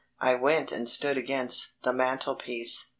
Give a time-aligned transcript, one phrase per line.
[0.19, 2.89] I went and stood against the mantel piece.